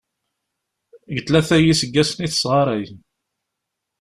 Deg 1.13 1.17
tlata 1.25 1.57
n 1.59 1.65
yiseggasen 1.65 2.25
i 2.25 2.27
tesɣaray. 2.29 2.85